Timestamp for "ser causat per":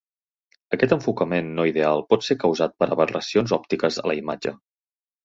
2.29-2.87